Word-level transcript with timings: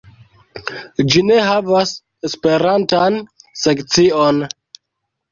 Ĝi 1.15 1.19
ne 1.25 1.35
havas 1.47 1.91
esperantan 2.29 3.19
sekcion. 3.65 4.41